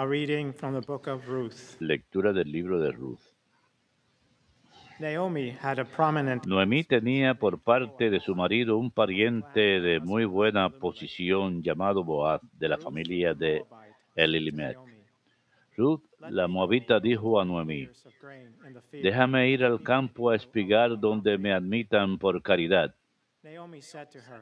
A 0.00 0.06
reading 0.06 0.54
from 0.54 0.72
the 0.72 0.80
book 0.80 1.08
of 1.08 1.28
Ruth. 1.28 1.76
Lectura 1.78 2.32
del 2.32 2.50
libro 2.50 2.80
de 2.80 2.90
Ruth. 2.90 3.20
Naomi 4.98 5.50
had 5.50 5.78
a 5.78 5.84
prominent 5.84 6.46
Noemí 6.46 6.84
tenía 6.84 7.34
por 7.34 7.58
parte 7.58 8.08
de 8.08 8.18
su 8.18 8.34
marido 8.34 8.78
un 8.78 8.90
pariente 8.90 9.78
de 9.82 10.00
muy 10.00 10.24
buena 10.24 10.70
posición 10.70 11.62
llamado 11.62 12.02
Boaz, 12.02 12.40
de 12.58 12.68
la 12.70 12.78
familia 12.78 13.34
de 13.34 13.62
Elimelech. 14.16 14.78
Ruth, 15.76 16.00
la 16.30 16.48
moabita, 16.48 16.98
dijo 16.98 17.38
a 17.38 17.44
Noemí, 17.44 17.90
déjame 18.90 19.50
ir 19.50 19.66
al 19.66 19.82
campo 19.82 20.30
a 20.30 20.36
espigar 20.36 20.98
donde 20.98 21.36
me 21.36 21.52
admitan 21.52 22.16
por 22.16 22.40
caridad. 22.40 22.94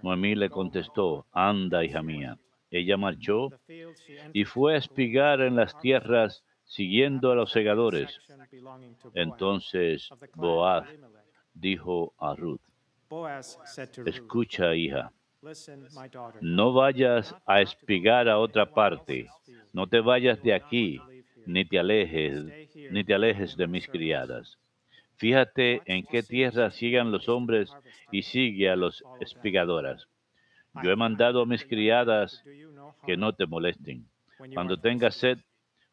Noemí 0.03 0.37
le 0.37 0.51
contestó, 0.51 1.27
anda, 1.33 1.85
hija 1.85 2.01
mía. 2.01 2.39
Ella 2.71 2.97
marchó 2.97 3.51
y 4.33 4.45
fue 4.45 4.75
a 4.75 4.79
espigar 4.79 5.41
en 5.41 5.57
las 5.57 5.79
tierras 5.81 6.45
siguiendo 6.65 7.33
a 7.33 7.35
los 7.35 7.51
segadores. 7.51 8.21
Entonces 9.15 10.09
Boaz 10.35 10.87
dijo 11.55 12.13
a 12.19 12.35
Ruth, 12.35 12.61
escucha 14.05 14.75
hija, 14.75 15.13
no 16.41 16.73
vayas 16.73 17.35
a 17.47 17.63
espigar 17.63 18.29
a 18.29 18.39
otra 18.39 18.67
parte, 18.75 19.29
no 19.73 19.87
te 19.87 20.01
vayas 20.01 20.43
de 20.43 20.53
aquí, 20.53 21.01
ni 21.47 21.65
te 21.65 21.79
alejes, 21.79 22.45
ni 22.91 23.05
te 23.05 23.15
alejes 23.15 23.57
de 23.57 23.67
mis 23.67 23.89
criadas. 23.89 24.59
Fíjate 25.17 25.83
en 25.87 26.05
qué 26.05 26.23
tierra 26.23 26.71
sigan 26.71 27.11
los 27.11 27.29
hombres 27.29 27.73
y 28.13 28.23
sigue 28.23 28.69
a 28.69 28.77
los 28.77 29.03
espigadoras. 29.21 30.07
Yo 30.83 30.91
he 30.91 30.97
mandado 30.97 31.43
a 31.43 31.47
mis 31.47 31.65
criadas 31.65 32.45
que 33.07 33.17
no 33.17 33.33
te 33.33 33.47
molesten. 33.47 34.07
Cuando 34.55 34.79
tengas 34.79 35.15
sed, 35.17 35.39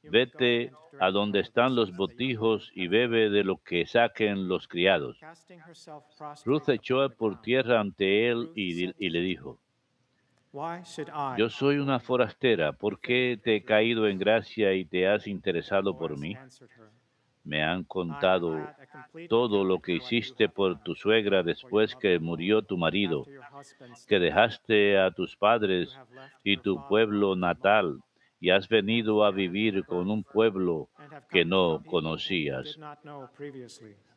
vete 0.03 0.72
a 1.00 1.11
donde 1.11 1.39
están 1.39 1.75
los 1.75 1.95
botijos 1.95 2.72
y 2.73 2.88
bebe 2.88 3.30
de 3.30 3.44
lo 3.44 3.58
que 3.58 3.86
saquen 3.86 4.47
los 4.47 4.67
criados. 4.67 5.19
Ruth 6.45 6.69
echó 6.69 7.09
por 7.09 7.42
tierra 7.42 7.80
ante 7.80 8.30
él 8.30 8.52
y, 8.55 8.94
y 9.03 9.09
le 9.09 9.22
dijo, 9.22 9.59
yo 11.38 11.49
soy 11.49 11.80
una 11.80 11.99
forastera, 11.99 12.72
¿por 12.72 12.99
qué 12.99 13.38
te 13.44 13.58
he 13.58 13.64
caído 13.64 14.08
en 14.08 14.17
gracia 14.17 14.73
y 14.73 14.86
te 14.86 15.05
has 15.08 15.27
interesado 15.27 15.97
por 15.97 16.17
mí? 16.17 16.38
Me 17.44 17.61
han 17.61 17.83
contado 17.83 18.66
todo 19.27 19.66
lo 19.66 19.81
que 19.81 19.94
hiciste 19.95 20.47
por 20.47 20.81
tu 20.81 20.95
suegra 20.95 21.44
después 21.44 21.95
que 21.95 22.20
murió 22.20 22.61
tu 22.61 22.77
marido, 22.77 23.25
que 24.08 24.19
dejaste 24.19 24.99
a 24.99 25.11
tus 25.11 25.35
padres 25.35 25.97
y 26.44 26.58
tu 26.58 26.88
pueblo 26.88 27.35
natal 27.35 27.99
y 28.39 28.49
has 28.49 28.67
venido 28.67 29.23
a 29.23 29.31
vivir 29.31 29.85
con 29.85 30.09
un 30.09 30.23
pueblo 30.23 30.89
que 31.30 31.45
no 31.45 31.81
conocías. 31.86 32.77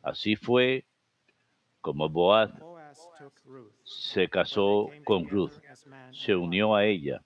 Así 0.03 0.35
fue 0.35 0.85
como 1.81 2.09
Boaz 2.09 2.51
se 3.83 4.27
casó 4.27 4.89
con 5.05 5.27
Ruth, 5.27 5.53
se 6.11 6.35
unió 6.35 6.75
a 6.75 6.85
ella. 6.85 7.21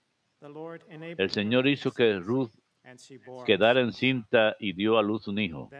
El 1.18 1.30
Señor 1.30 1.66
hizo 1.66 1.92
que 1.92 2.18
Ruth 2.18 2.50
quedara 3.46 3.80
encinta 3.80 4.56
y 4.58 4.72
dio 4.72 4.98
a 4.98 5.02
luz 5.02 5.26
un 5.28 5.38
hijo. 5.38 5.70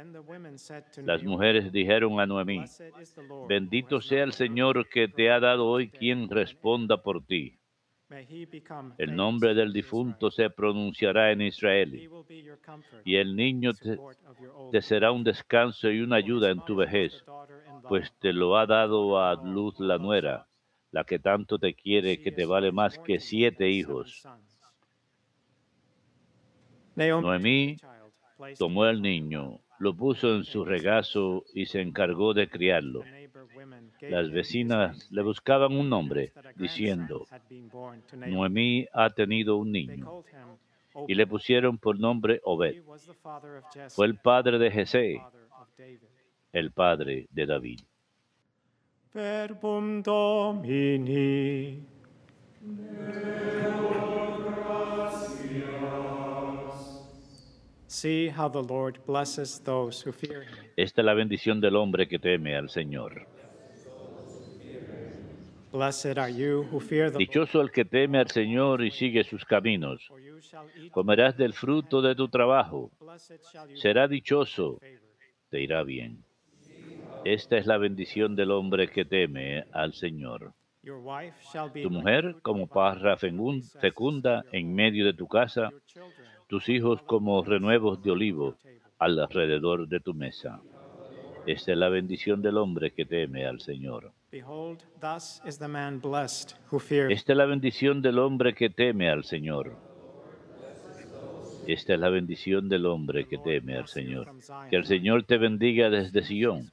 Las 1.05 1.23
mujeres 1.23 1.71
dijeron 1.73 2.21
a 2.21 2.27
Noemí, 2.27 2.65
bendito 3.49 4.01
sea 4.01 4.25
el 4.25 4.33
Señor 4.33 4.89
que 4.89 5.09
te 5.09 5.31
ha 5.31 5.41
dado 5.41 5.67
hoy 5.67 5.89
quien 5.91 6.29
responda 6.31 7.03
por 7.03 7.25
ti. 7.25 7.59
El 8.99 9.17
nombre 9.17 9.55
del 9.55 9.73
difunto 9.73 10.31
se 10.31 10.49
pronunciará 10.51 11.33
en 11.33 11.43
Israel, 11.43 12.09
y 13.05 13.17
el 13.17 13.35
niño 13.35 13.73
te, 13.73 13.99
te, 14.71 14.83
será 14.83 15.11
un 15.11 15.25
descanso 15.25 15.91
y 15.91 16.01
una 16.01 16.17
ayuda 16.17 16.51
en 16.51 16.65
tu 16.65 16.77
vejez, 16.77 17.25
pues 17.89 18.13
te 18.21 18.33
lo 18.33 18.57
ha 18.57 18.67
dado 18.67 19.19
a 19.19 19.35
luz 19.35 19.81
la 19.81 19.99
nuera, 19.99 20.47
la 20.91 21.05
que 21.05 21.19
tanto 21.19 21.59
te 21.59 21.75
quiere 21.75 22.21
que 22.21 22.31
te 22.31 22.47
vale 22.47 22.73
más 22.73 22.99
que 22.99 23.19
siete 23.19 23.69
hijos. 23.71 24.23
Noemí 26.97 27.77
tomó 28.59 28.85
al 28.85 29.03
niño, 29.03 29.61
lo 29.79 29.95
puso 29.95 30.35
en 30.35 30.45
su 30.45 30.65
regazo 30.65 31.45
y 31.53 31.67
se 31.67 31.81
encargó 31.81 32.35
de 32.35 32.49
criarlo. 32.49 33.03
Las 34.01 34.31
vecinas 34.31 35.11
le 35.11 35.23
buscaban 35.23 35.73
un 35.73 35.89
nombre, 35.89 36.33
diciendo, 36.57 37.27
Noemí 38.27 38.87
ha 38.93 39.11
tenido 39.11 39.57
un 39.57 39.73
niño. 39.73 40.25
Y 41.09 41.15
le 41.15 41.27
pusieron 41.27 41.79
por 41.79 41.99
nombre 41.99 42.41
Obed. 42.45 42.83
Fue 43.89 44.07
el 44.07 44.17
padre 44.17 44.59
de 44.59 44.71
Jesé, 44.71 45.21
el 46.53 46.71
padre 46.71 47.27
de 47.31 47.47
David. 47.47 47.81
Verbum 49.13 50.03
Domini. 50.03 51.83
Esta 60.77 61.01
es 61.01 61.05
la 61.05 61.15
bendición 61.15 61.61
del 61.61 61.77
hombre 61.77 62.09
que 62.09 62.19
teme 62.19 62.57
al 62.57 62.69
Señor. 62.69 63.29
Blessed 65.73 66.19
are 66.19 66.33
you 66.33 66.67
who 66.71 66.81
fear 66.81 67.11
the 67.11 67.19
Dichoso 67.19 67.61
el 67.61 67.71
que 67.71 67.85
teme 67.85 68.19
al 68.19 68.29
Señor 68.31 68.85
y 68.85 68.91
sigue 68.91 69.23
sus 69.23 69.45
caminos. 69.45 70.09
Comerás 70.91 71.37
del 71.37 71.53
fruto 71.53 72.03
de 72.03 72.17
tu 72.17 72.29
trabajo. 72.29 72.91
Será 73.75 74.09
dichoso, 74.09 74.81
te 75.51 75.63
irá 75.63 75.85
bien. 75.85 76.25
Esta 77.25 77.59
es 77.59 77.67
la 77.67 77.79
bendición 77.79 78.35
del 78.35 78.51
hombre 78.51 78.89
que 78.89 79.05
teme 79.05 79.65
al 79.73 79.95
Señor. 79.95 80.53
Tu 81.83 81.91
mujer 81.91 82.37
como 82.43 82.67
parra 82.67 83.17
fecun- 83.17 83.63
fecunda 83.81 84.45
en 84.53 84.75
medio 84.75 85.07
de 85.07 85.15
tu 85.15 85.27
casa, 85.27 85.71
tus 86.47 86.69
hijos 86.69 87.01
como 87.03 87.43
renuevos 87.43 88.03
de 88.03 88.11
olivo 88.11 88.57
alrededor 88.99 89.89
de 89.89 90.01
tu 90.01 90.15
mesa. 90.15 90.61
Esta 91.47 91.73
es 91.73 91.79
la 91.79 91.89
bendición 91.89 92.41
del 92.43 92.57
hombre 92.57 92.93
que 92.93 93.05
teme 93.05 93.47
al 93.47 93.61
Señor. 93.61 94.13
Esta 97.11 97.33
es 97.33 97.37
la 97.37 97.47
bendición 97.47 98.01
del 98.03 98.19
hombre 98.19 98.55
que 98.55 98.71
teme 98.71 99.11
al 99.11 99.25
Señor. 99.25 99.77
Esta 101.67 101.95
es 101.95 102.01
la 102.01 102.11
bendición 102.11 102.69
del 102.69 102.87
hombre 102.87 103.27
que 103.27 103.39
teme 103.39 103.77
al 103.77 103.89
Señor. 103.89 104.31
Que 104.71 104.77
el 104.77 104.85
Señor 104.85 105.25
te 105.25 105.39
bendiga 105.39 105.91
desde 105.91 106.23
Sion. 106.23 106.71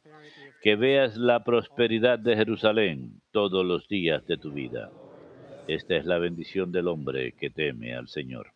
Que 0.62 0.75
veas 0.75 1.18
la 1.18 1.44
prosperidad 1.44 2.19
de 2.19 2.35
Jerusalén 2.35 3.22
todos 3.31 3.66
los 3.66 3.88
días 3.88 4.25
de 4.28 4.38
tu 4.38 4.52
vida. 4.52 4.91
Esta 5.68 5.96
es 5.96 6.06
la 6.06 6.18
bendición 6.18 6.72
del 6.72 6.88
hombre 6.88 7.34
que 7.34 7.50
teme 7.50 7.96
al 7.96 8.07
Señor. 8.07 8.52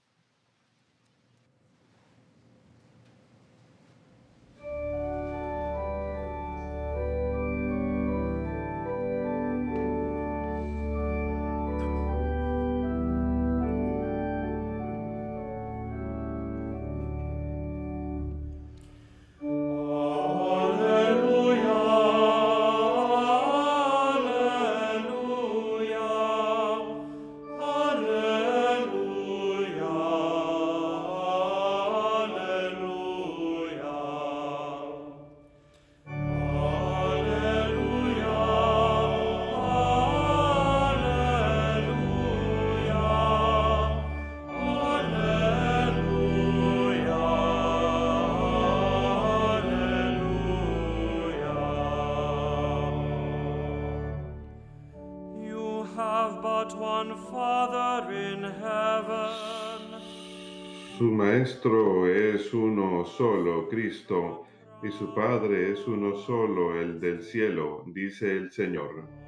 Su 60.97 61.11
Maestro 61.11 62.07
es 62.07 62.53
uno 62.53 63.05
solo, 63.05 63.67
Cristo, 63.67 64.43
y 64.81 64.91
su 64.91 65.13
Padre 65.13 65.73
es 65.73 65.87
uno 65.87 66.15
solo, 66.15 66.79
el 66.79 66.99
del 66.99 67.21
cielo, 67.21 67.83
dice 67.87 68.31
el 68.31 68.51
Señor. 68.51 69.24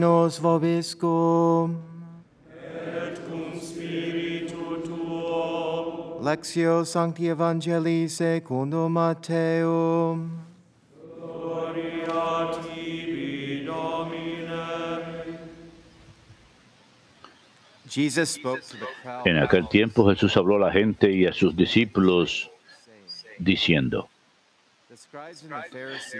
Dominus 0.00 0.38
vobiscum. 0.38 1.76
Et 2.48 3.18
cum 3.28 3.60
spiritu 3.60 4.80
tuo. 4.82 6.20
Lectio 6.22 6.84
Sancti 6.84 7.28
Evangelii 7.28 8.08
secundum 8.08 8.92
Matteum. 8.92 10.30
Gloria 11.18 12.50
tibi, 12.62 13.66
Domine. 13.66 15.36
Jesus 17.86 18.30
spoke 18.30 18.62
to 18.62 18.76
the 18.78 18.86
crowd. 19.02 19.26
En 19.26 19.36
aquel 19.36 19.68
tiempo 19.68 20.08
Jesús 20.08 20.34
habló 20.36 20.56
a 20.56 20.60
la 20.60 20.72
gente 20.72 21.12
y 21.12 21.26
a 21.26 21.32
sus 21.34 21.54
discípulos 21.54 22.50
diciendo, 23.38 24.08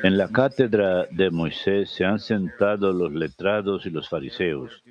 en 0.02 0.16
la 0.16 0.28
cátedra 0.28 1.06
de 1.10 1.30
Moisés 1.30 1.90
se 1.90 2.04
han 2.04 2.20
sentado 2.20 2.92
los 2.92 3.12
letrados 3.12 3.84
y 3.86 3.90
los 3.90 4.08
fariseos. 4.08 4.82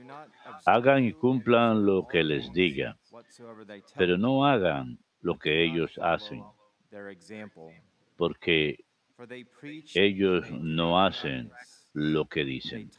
Hagan 0.66 1.06
y 1.06 1.14
cumplan 1.14 1.86
lo 1.86 2.06
que 2.08 2.24
les 2.24 2.52
diga, 2.52 2.98
pero 3.96 4.18
no 4.18 4.46
hagan 4.46 5.00
lo 5.22 5.38
que 5.38 5.64
ellos 5.64 5.98
hacen, 6.02 6.44
porque 8.18 8.84
ellos 9.96 10.52
no 10.52 11.02
hacen 11.02 11.50
lo 11.94 12.26
que 12.26 12.44
dicen. 12.44 12.92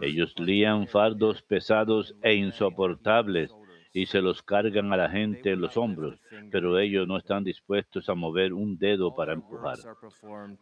Ellos 0.00 0.34
lían 0.38 0.86
fardos 0.86 1.42
pesados 1.42 2.14
e 2.22 2.34
insoportables 2.34 3.52
y 3.92 4.06
se 4.06 4.20
los 4.22 4.42
cargan 4.42 4.92
a 4.92 4.96
la 4.96 5.10
gente 5.10 5.50
en 5.50 5.60
los 5.60 5.76
hombros, 5.76 6.18
pero 6.50 6.78
ellos 6.78 7.08
no 7.08 7.16
están 7.16 7.42
dispuestos 7.42 8.08
a 8.08 8.14
mover 8.14 8.52
un 8.52 8.78
dedo 8.78 9.14
para 9.16 9.32
empujar. 9.32 9.76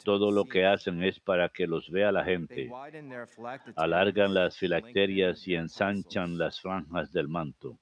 Todo 0.05 0.31
lo 0.31 0.45
que 0.47 0.65
hacen 0.65 1.03
es 1.03 1.21
para 1.21 1.49
que 1.51 1.67
los 1.67 1.91
vea 1.91 2.11
la 2.11 2.25
gente. 2.25 2.71
Alargan 3.77 4.33
las 4.33 4.57
filacterias 4.57 5.47
y 5.47 5.55
ensanchan 5.55 6.39
las 6.39 6.61
franjas 6.61 7.13
del 7.13 7.29
manto. 7.29 7.79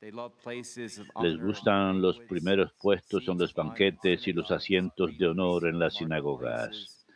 Les 1.23 1.37
gustan 1.41 2.03
los 2.03 2.19
primeros 2.21 2.73
puestos 2.81 3.29
en 3.29 3.39
los 3.39 3.55
banquetes 3.55 4.27
y 4.27 4.33
los 4.33 4.51
asientos 4.51 5.17
de 5.17 5.27
honor 5.29 5.67
en 5.69 5.79
las 5.79 5.95
sinagogas. 5.95 7.07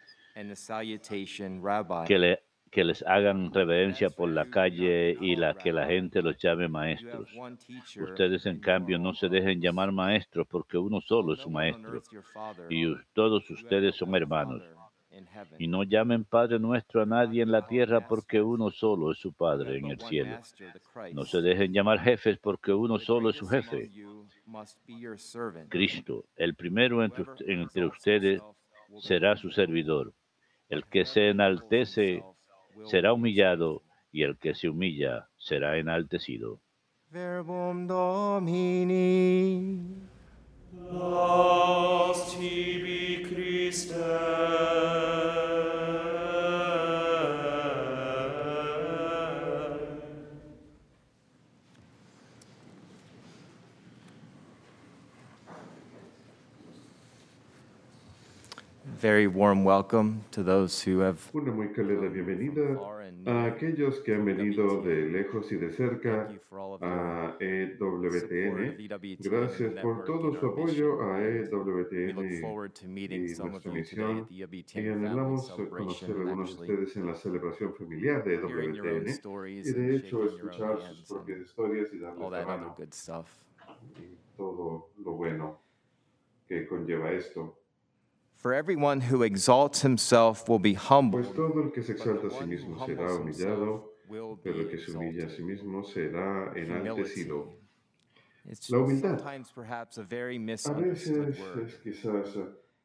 Que, 2.06 2.19
le- 2.19 2.43
que 2.70 2.84
les 2.84 3.02
hagan 3.02 3.52
reverencia 3.52 4.11
por 4.11 4.31
la 4.31 4.49
calle 4.49 5.17
y 5.20 5.34
la 5.34 5.55
que 5.55 5.72
la 5.72 5.87
gente 5.87 6.22
los 6.22 6.38
llame 6.38 6.69
maestros. 6.69 7.28
Ustedes, 8.00 8.46
en 8.46 8.61
cambio, 8.61 8.99
no 8.99 9.12
se 9.12 9.28
dejen 9.28 9.61
llamar 9.61 9.90
maestros 9.90 10.46
porque 10.49 10.78
uno 10.78 11.00
solo 11.00 11.34
es 11.34 11.40
su 11.40 11.50
maestro. 11.50 12.00
Y 12.69 12.94
todos 13.12 13.50
ustedes 13.50 13.96
son 13.96 14.14
hermanos. 14.14 14.62
Y 15.58 15.67
no 15.67 15.82
llamen 15.82 16.25
Padre 16.25 16.61
nuestro 16.61 17.02
a 17.02 17.06
nadie 17.06 17.43
en 17.43 17.50
la 17.50 17.67
tierra 17.67 18.06
porque 18.06 18.40
uno 18.40 18.70
solo 18.70 19.11
es 19.11 19.19
su 19.19 19.32
Padre 19.32 19.78
en 19.78 19.87
el 19.87 20.00
cielo. 20.00 20.38
No 21.12 21.25
se 21.25 21.40
dejen 21.40 21.73
llamar 21.73 21.99
jefes 21.99 22.38
porque 22.38 22.73
uno 22.73 22.99
solo 22.99 23.31
es 23.31 23.37
su 23.37 23.49
jefe. 23.49 23.90
Cristo, 25.69 26.25
el 26.37 26.55
primero 26.55 27.02
entre, 27.02 27.84
ustedes, 27.84 28.40
será 29.00 29.37
su 29.37 29.50
servidor. 29.50 30.12
El 30.69 30.84
que 30.84 31.05
se 31.05 31.31
enaltece 31.31 32.23
será 32.84 33.12
humillado 33.12 33.82
y 34.12 34.22
el 34.22 34.38
que 34.38 34.55
se 34.55 34.69
humilla 34.69 35.28
será 35.37 35.78
enaltecido. 35.78 36.61
Verbum 37.11 37.87
Domini. 37.87 39.00
Christe. 43.70 45.39
Very 59.00 59.26
warm 59.26 59.64
welcome 59.64 60.25
to 60.31 60.43
those 60.43 60.82
who 60.82 60.99
have 61.00 61.31
Una 61.32 61.52
muy 61.52 61.69
cálida 61.73 62.06
bienvenida 62.08 62.79
a 63.25 63.47
aquellos 63.47 64.00
que 64.00 64.14
han 64.14 64.26
venido 64.26 64.82
de 64.82 65.06
lejos 65.06 65.50
y 65.52 65.56
de 65.56 65.70
cerca 65.70 66.29
a 66.82 67.35
EWTN. 67.41 68.76
EWTN 68.79 69.17
Gracias 69.20 69.73
por 69.82 70.05
todo 70.05 70.38
su 70.38 70.47
apoyo 70.47 71.00
a 71.00 71.19
EWTN 71.19 72.11
y 72.11 73.38
nuestra 73.38 73.73
misión. 73.73 74.26
the 74.29 74.81
y 74.81 74.88
anhelamos 74.88 75.50
conocer 75.50 76.11
a 76.11 76.20
algunos 76.20 76.58
de 76.58 76.62
ustedes 76.62 76.97
en 76.99 77.06
la 77.06 77.14
celebración 77.14 77.75
familiar 77.75 78.23
de 78.23 78.35
EWTN 78.35 79.08
stories 79.08 79.67
y 79.67 79.73
de 79.73 79.97
hecho 79.97 80.26
escuchar 80.26 80.79
sus 80.82 81.08
propias 81.08 81.41
historias 81.41 81.88
y 81.94 81.97
all 81.97 82.02
darles 82.02 82.31
la 82.32 82.47
mano 82.47 82.76
y 83.99 84.37
todo 84.37 84.91
lo 85.02 85.12
bueno 85.12 85.58
que 86.47 86.67
conlleva 86.67 87.12
esto. 87.12 87.60
For 88.40 88.54
everyone 88.54 89.02
who 89.02 89.22
exalts 89.22 89.82
himself 89.82 90.48
will 90.48 90.58
be 90.58 90.72
humbled, 90.72 91.25
Pues 91.25 91.37
todo 91.37 91.60
el 91.62 91.70
que 91.72 91.82
se 91.82 91.92
but 91.92 92.00
exalta 92.00 92.20
the 92.22 92.26
a 92.28 92.31
sí 92.31 92.40
one 92.40 92.48
who 92.48 92.56
mismo 92.56 92.87
será 92.87 93.08
humbles 93.10 93.19
himself 93.19 93.58
humillado, 93.58 93.82
will 94.08 94.38
pero 94.42 94.56
el 94.56 94.64
be 94.64 94.70
que 94.70 94.78
se 94.78 94.92
humilla 94.92 95.25
a 95.25 95.28
sí 95.28 95.40
exalted. 95.40 95.44
mismo 95.44 95.84
será 95.84 96.50
Humility. 96.54 96.70
enaltecido. 96.72 97.48
It's 98.48 98.70
La 98.70 98.78
humildad. 98.78 99.19
sometimes 99.19 99.50
perhaps 99.52 99.98
a 99.98 100.02
very 100.04 100.37
A 100.37 100.38
misunderstood 100.38 101.26
veces 101.26 101.40
word. 101.54 101.66
es 101.66 101.75
quizás 101.84 102.37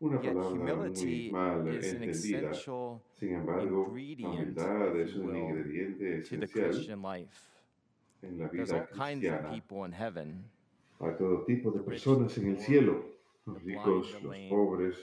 una 0.02 0.22
Yet 0.22 0.34
palabra 0.34 0.50
muy 0.50 0.60
humility 0.60 1.32
mal 1.32 1.68
is 1.70 1.94
an 1.94 2.02
entendida. 2.04 2.50
essential 2.52 3.02
Sin 3.18 3.34
embargo, 3.36 3.84
la 3.84 3.88
ingredient, 3.88 4.58
humildad 4.58 4.96
if 5.00 5.08
es 5.08 5.14
you 5.16 5.22
un 5.22 5.28
will, 5.28 5.36
ingrediente 5.38 6.22
to 6.30 6.38
the 6.38 6.46
esencial 6.48 6.52
Christian 6.74 7.02
life. 7.02 7.50
en 8.24 8.38
la 8.40 8.48
There's 8.50 8.72
all 8.74 8.80
vida 8.82 8.88
kinds 8.94 9.24
of 9.26 9.32
cristiana. 9.32 9.54
people 9.54 9.86
in 9.86 9.94
heaven. 9.94 10.44
Hay 11.00 11.14
todo 11.18 11.46
tipo 11.48 11.72
de 11.72 11.80
the 11.80 11.90
rich, 11.90 12.04
personas 12.04 12.38
en 12.38 12.50
el 12.50 12.56
the 12.58 12.62
cielo, 12.62 13.06
the 13.46 13.52
los 13.52 13.64
blind, 13.64 13.86
ricos, 13.86 14.12
the 14.12 14.20
los 14.28 14.32
lame, 14.36 14.50
pobres, 14.50 14.96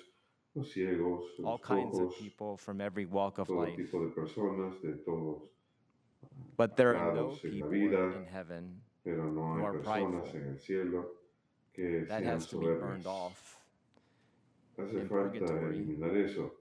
los 0.54 0.72
ciegos, 0.72 1.24
all 1.38 1.52
los 1.52 1.60
kinds 1.62 1.98
of 1.98 2.08
cojos, 2.08 2.18
people 2.18 2.56
from 2.56 2.80
every 2.80 3.06
walk 3.06 3.38
of 3.38 3.48
todo 3.48 3.60
life. 3.64 3.76
tipo 3.76 4.00
de 4.04 4.10
personas 4.14 4.80
de 4.82 4.92
todos, 5.04 5.42
But 6.56 6.76
there 6.76 6.96
are 6.96 7.12
no 7.14 7.22
lados 7.28 7.44
en 7.44 7.50
la 7.60 7.66
people 7.66 7.70
vida, 7.70 8.16
in 8.16 8.26
heaven 8.26 8.80
pero 9.04 9.24
no 9.30 9.42
who 9.42 9.58
hay 9.58 9.64
are 9.64 9.72
personas 9.78 10.34
en 10.34 10.48
el 10.48 10.58
cielo 10.58 11.04
que 11.74 12.04
that 12.08 12.20
sean 12.22 12.24
has 12.26 12.46
to 12.48 12.58
be 12.58 12.66
burned 12.66 13.04
soberbias. 13.04 13.06
off. 13.06 13.58
Hace 14.78 14.92
in 15.00 15.08
falta 15.08 15.30
purgatory. 15.38 15.76
eliminar 15.78 16.16
eso 16.16 16.52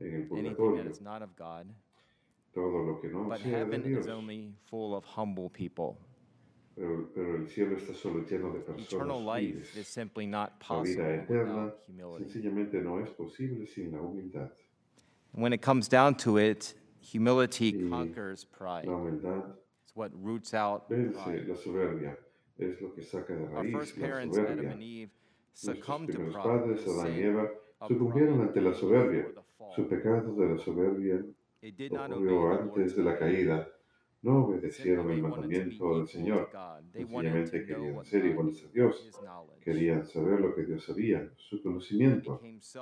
en 0.00 0.06
el 0.06 0.14
Anything 0.14 0.44
that 0.46 0.56
purgatorio, 0.56 0.90
is 0.90 1.00
not 1.00 1.22
of 1.22 1.34
God. 1.36 1.66
todo 2.54 2.78
lo 2.82 3.00
que 3.00 3.08
no 3.08 3.24
But 3.28 3.38
sea 3.38 3.44
de 3.50 3.56
heaven 3.58 3.82
Dios. 3.82 4.04
is 4.04 4.08
only 4.08 4.54
full 4.66 4.94
of 4.94 5.04
humble 5.04 5.50
people. 5.50 5.96
Pero, 6.74 7.10
pero 7.14 7.36
el 7.36 7.48
cielo 7.48 7.76
está 7.76 7.92
solo 7.94 8.24
lleno 8.24 8.50
de 8.52 8.60
personas 8.60 8.92
Eternal 8.92 9.24
life 9.24 9.58
is 9.60 9.68
humildes. 9.72 9.88
simply 9.88 10.26
not 10.26 10.52
La 10.60 10.66
possible 10.68 11.02
vida 11.04 11.14
eterna 11.22 11.64
without 11.64 11.78
humility. 11.86 12.24
sencillamente 12.24 12.80
no 12.82 12.98
es 13.00 13.10
posible 13.10 13.66
sin 13.66 13.92
la 13.92 13.98
humildad. 13.98 14.50
When 15.32 15.52
it 15.52 15.60
comes 15.62 15.88
down 15.88 16.16
to 16.18 16.38
it, 16.38 16.74
humility 17.00 17.74
Y 17.76 17.88
conquers 17.90 18.44
pride. 18.44 18.86
La 18.86 18.94
humildad 18.96 19.54
It's 19.84 19.94
what 19.94 20.10
roots 20.14 20.54
out 20.54 20.88
vence 20.88 21.14
pride. 21.22 21.46
la 21.46 21.56
soberbia, 21.56 22.16
es 22.58 22.80
lo 22.80 22.94
que 22.94 23.02
saca 23.02 23.34
de 23.34 23.42
Our 23.44 23.50
raíz 23.64 23.72
first 23.72 23.98
la 23.98 24.06
parents, 24.06 24.38
Adam 24.38 24.48
soberbia. 24.56 24.72
and 24.72 24.82
Eve, 24.82 25.10
succumbed 25.52 26.06
to 26.12 26.18
primeros 26.18 26.34
pride. 26.34 26.44
padres, 26.60 26.86
Adán 26.88 27.12
y 27.14 27.20
Eva, 27.22 27.48
sucumbieron 27.86 28.40
ante 28.40 28.60
la 28.62 28.72
soberbia. 28.72 29.26
Su 29.76 29.86
pecado 29.88 30.34
de 30.34 30.48
la 30.54 30.58
soberbia 30.58 31.22
ocurrió 31.90 32.50
antes 32.52 32.96
de 32.96 33.02
la 33.02 33.18
caída. 33.18 33.68
No 34.22 34.44
obedecieron 34.44 35.10
el 35.10 35.20
mandamiento 35.20 35.98
del 35.98 36.06
Señor. 36.06 36.48
Sencillamente 36.92 37.66
querían 37.66 38.04
ser 38.04 38.24
iguales 38.24 38.64
a 38.64 38.68
Dios. 38.68 39.10
Querían 39.60 40.06
saber 40.06 40.40
lo 40.40 40.54
que 40.54 40.64
Dios 40.64 40.84
sabía, 40.84 41.28
su 41.36 41.60
conocimiento. 41.60 42.40
Se 42.60 42.78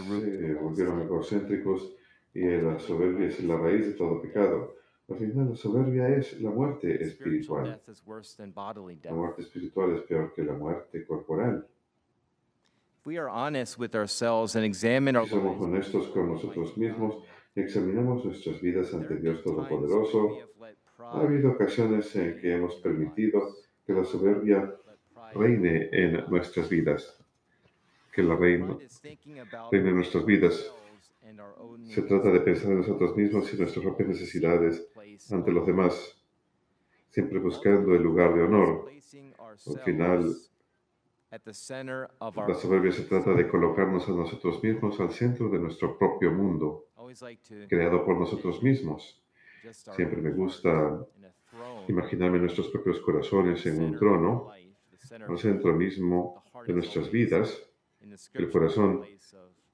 volvieron 0.00 1.02
egocéntricos 1.02 1.94
y 2.34 2.46
la 2.46 2.80
soberbia 2.80 3.28
es 3.28 3.44
la 3.44 3.56
raíz 3.56 3.86
de 3.86 3.92
todo 3.92 4.20
pecado. 4.20 4.74
Al 5.08 5.18
final, 5.18 5.50
la 5.50 5.56
soberbia 5.56 6.08
es 6.08 6.40
la 6.40 6.50
muerte 6.50 7.08
Spiritual 7.08 7.68
espiritual. 7.68 8.98
La 9.02 9.12
muerte 9.12 9.42
espiritual 9.42 9.96
es 9.96 10.02
peor 10.02 10.32
que 10.34 10.42
la 10.42 10.54
muerte 10.54 11.06
corporal. 11.06 11.68
If 12.98 13.06
we 13.06 13.18
are 13.18 13.28
honest 13.28 13.78
with 13.78 13.96
ourselves 13.96 14.54
and 14.54 14.64
examine 14.64 15.16
our 15.16 15.26
Si 15.26 15.30
somos 15.30 15.60
honestos 15.60 16.06
con 16.12 16.28
nosotros 16.28 16.76
mismos 16.76 17.16
examinamos 17.54 18.24
nuestras 18.24 18.60
vidas 18.60 18.92
ante 18.94 19.16
Dios 19.16 19.42
Todopoderoso, 19.42 20.38
ha 20.98 21.20
habido 21.20 21.52
ocasiones 21.52 22.14
en 22.16 22.40
que 22.40 22.54
hemos 22.54 22.76
permitido 22.76 23.56
que 23.86 23.92
la 23.92 24.04
soberbia 24.04 24.74
reine 25.34 25.88
en 25.92 26.24
nuestras 26.30 26.68
vidas. 26.68 27.18
Que 28.12 28.22
la 28.22 28.36
reina 28.36 28.78
reine 29.70 29.88
en 29.90 29.96
nuestras 29.96 30.24
vidas. 30.24 30.72
Se 31.88 32.02
trata 32.02 32.30
de 32.30 32.40
pensar 32.40 32.70
en 32.70 32.78
nosotros 32.78 33.16
mismos 33.16 33.52
y 33.52 33.56
nuestras 33.56 33.84
propias 33.84 34.08
necesidades 34.08 34.88
ante 35.30 35.52
los 35.52 35.66
demás, 35.66 36.22
siempre 37.08 37.38
buscando 37.38 37.94
el 37.94 38.02
lugar 38.02 38.34
de 38.34 38.42
honor. 38.42 38.90
Al 39.66 39.80
final, 39.84 40.34
la 41.30 42.54
soberbia 42.54 42.92
se 42.92 43.04
trata 43.04 43.32
de 43.32 43.48
colocarnos 43.48 44.06
a 44.08 44.12
nosotros 44.12 44.62
mismos 44.62 45.00
al 45.00 45.10
centro 45.12 45.48
de 45.48 45.58
nuestro 45.58 45.96
propio 45.98 46.30
mundo. 46.30 46.88
Creado 47.68 48.04
por 48.04 48.18
nosotros 48.18 48.62
mismos. 48.62 49.22
Siempre 49.94 50.20
me 50.20 50.30
gusta 50.32 51.06
imaginarme 51.88 52.38
nuestros 52.38 52.68
propios 52.68 53.00
corazones 53.00 53.64
en 53.66 53.82
un 53.82 53.96
trono, 53.96 54.50
al 55.28 55.38
centro 55.38 55.74
mismo 55.74 56.42
de 56.66 56.72
nuestras 56.72 57.10
vidas. 57.10 57.62
El 58.34 58.50
corazón 58.50 59.04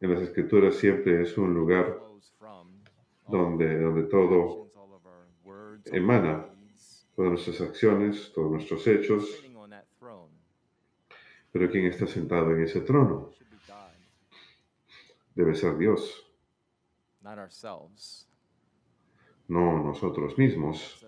en 0.00 0.14
las 0.14 0.22
escrituras 0.22 0.74
siempre 0.76 1.22
es 1.22 1.36
un 1.38 1.54
lugar 1.54 2.00
donde, 3.26 3.80
donde 3.80 4.02
todo 4.04 4.68
emana, 5.86 6.46
todas 7.14 7.32
nuestras 7.32 7.60
acciones, 7.60 8.32
todos 8.34 8.50
nuestros 8.50 8.86
hechos. 8.86 9.44
Pero 11.50 11.70
¿quién 11.70 11.86
está 11.86 12.06
sentado 12.06 12.52
en 12.52 12.62
ese 12.62 12.80
trono? 12.82 13.30
Debe 15.34 15.54
ser 15.54 15.78
Dios. 15.78 16.27
No 19.48 19.82
nosotros 19.82 20.36
mismos. 20.38 21.04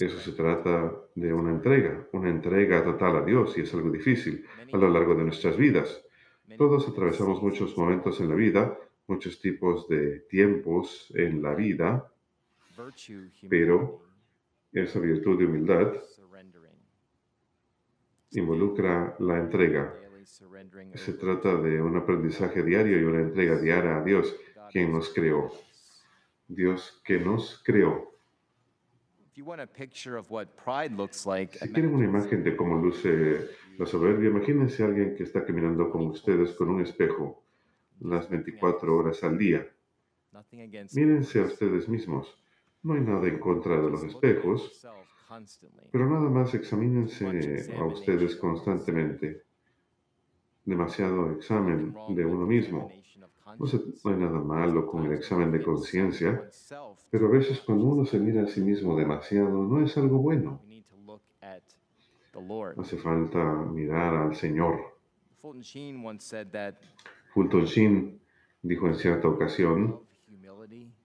Eso 0.00 0.18
se 0.18 0.32
trata 0.32 0.92
de 1.14 1.32
una 1.32 1.50
entrega, 1.50 2.08
una 2.12 2.30
entrega 2.30 2.82
total 2.82 3.16
a 3.16 3.24
Dios 3.24 3.56
y 3.56 3.60
es 3.60 3.72
algo 3.72 3.90
difícil 3.90 4.44
a 4.72 4.76
lo 4.76 4.88
largo 4.88 5.14
de 5.14 5.24
nuestras 5.24 5.56
vidas. 5.56 6.04
Todos 6.58 6.88
atravesamos 6.88 7.40
muchos 7.42 7.76
momentos 7.78 8.20
en 8.20 8.28
la 8.28 8.34
vida, 8.34 8.76
muchos 9.06 9.40
tipos 9.40 9.88
de 9.88 10.20
tiempos 10.20 11.12
en 11.14 11.42
la 11.42 11.54
vida, 11.54 12.10
pero 13.48 14.02
esa 14.72 14.98
virtud 14.98 15.38
de 15.38 15.46
humildad 15.46 15.92
involucra 18.32 19.14
la 19.20 19.38
entrega. 19.38 20.03
Se 20.94 21.12
trata 21.14 21.56
de 21.56 21.80
un 21.82 21.96
aprendizaje 21.96 22.62
diario 22.62 22.98
y 22.98 23.04
una 23.04 23.20
entrega 23.20 23.58
diaria 23.58 23.98
a 23.98 24.04
Dios, 24.04 24.34
quien 24.70 24.92
nos 24.92 25.12
creó. 25.12 25.52
Dios 26.48 27.00
que 27.04 27.18
nos 27.18 27.62
creó. 27.64 28.10
Si 31.58 31.72
quieren 31.72 31.94
una 31.94 32.04
imagen 32.04 32.44
de 32.44 32.56
cómo 32.56 32.78
luce 32.78 33.48
la 33.78 33.86
soberbia, 33.86 34.30
imagínense 34.30 34.82
a 34.82 34.86
alguien 34.86 35.16
que 35.16 35.24
está 35.24 35.44
caminando 35.44 35.90
con 35.90 36.06
ustedes 36.06 36.52
con 36.52 36.70
un 36.70 36.80
espejo 36.82 37.44
las 38.00 38.28
24 38.30 38.96
horas 38.96 39.22
al 39.24 39.36
día. 39.38 39.66
Mírense 40.94 41.40
a 41.40 41.44
ustedes 41.44 41.88
mismos. 41.88 42.38
No 42.82 42.94
hay 42.94 43.00
nada 43.00 43.26
en 43.26 43.38
contra 43.38 43.80
de 43.80 43.90
los 43.90 44.02
espejos, 44.04 44.86
pero 45.90 46.08
nada 46.08 46.28
más 46.28 46.54
examínense 46.54 47.72
a 47.76 47.84
ustedes 47.84 48.36
constantemente. 48.36 49.42
Demasiado 50.64 51.30
examen 51.32 51.92
de 52.14 52.24
uno 52.24 52.46
mismo. 52.46 52.90
No, 53.58 53.66
se- 53.66 53.78
no 54.04 54.10
hay 54.10 54.16
nada 54.16 54.40
malo 54.40 54.86
con 54.86 55.04
el 55.04 55.12
examen 55.12 55.52
de 55.52 55.62
conciencia, 55.62 56.30
pero 57.10 57.26
a 57.26 57.30
veces 57.30 57.60
cuando 57.60 57.84
uno 57.84 58.04
se 58.06 58.18
mira 58.18 58.42
a 58.42 58.46
sí 58.46 58.60
mismo 58.62 58.96
demasiado, 58.96 59.62
no 59.62 59.84
es 59.84 59.96
algo 59.98 60.18
bueno. 60.18 60.60
Hace 62.78 62.96
falta 62.96 63.44
mirar 63.66 64.14
al 64.16 64.34
Señor. 64.34 64.96
Fulton 67.34 67.64
Sheen 67.64 68.20
dijo 68.62 68.86
en 68.88 68.94
cierta 68.94 69.28
ocasión, 69.28 70.00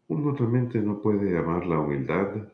uno 0.08 0.32
realmente 0.32 0.80
no 0.80 1.02
puede 1.02 1.38
amar 1.38 1.66
la 1.66 1.80
humildad, 1.80 2.48